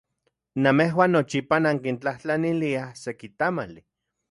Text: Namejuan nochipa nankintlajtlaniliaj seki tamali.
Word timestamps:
Namejuan 0.67 1.13
nochipa 1.17 1.59
nankintlajtlaniliaj 1.67 2.89
seki 3.05 3.33
tamali. 3.45 3.87